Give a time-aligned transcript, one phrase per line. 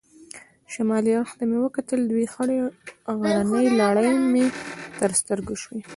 [0.73, 2.57] شمالي اړخ ته مې وکتل، دوې خړې
[3.19, 4.45] غرنۍ لړۍ مې
[4.99, 5.79] تر سترګو شوې.